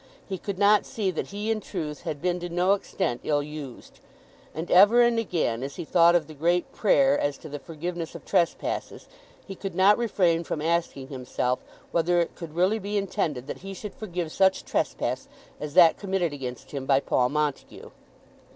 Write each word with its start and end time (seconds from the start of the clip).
He 0.27 0.39
could 0.39 0.57
not 0.57 0.83
see 0.83 1.11
that 1.11 1.27
he 1.27 1.51
in 1.51 1.61
truth 1.61 2.01
had 2.01 2.23
been 2.23 2.39
to 2.39 2.49
no 2.49 2.73
extent 2.73 3.21
ill 3.23 3.43
used. 3.43 3.99
And 4.55 4.71
ever 4.71 4.99
and 5.03 5.19
again, 5.19 5.61
as 5.61 5.75
he 5.75 5.85
thought 5.85 6.15
of 6.15 6.25
the 6.25 6.33
great 6.33 6.71
prayer 6.71 7.15
as 7.19 7.37
to 7.37 7.47
the 7.47 7.59
forgiveness 7.59 8.15
of 8.15 8.25
trespasses, 8.25 9.07
he 9.45 9.53
could 9.53 9.75
not 9.75 9.99
refrain 9.99 10.43
from 10.43 10.59
asking 10.59 11.09
himself 11.09 11.63
whether 11.91 12.19
it 12.19 12.33
could 12.33 12.55
really 12.55 12.79
be 12.79 12.97
intended 12.97 13.45
that 13.45 13.59
he 13.59 13.75
should 13.75 13.93
forgive 13.93 14.31
such 14.31 14.65
trespass 14.65 15.27
as 15.59 15.75
that 15.75 15.99
committed 15.99 16.33
against 16.33 16.71
him 16.71 16.87
by 16.87 16.99
Paul 16.99 17.29
Montague! 17.29 17.91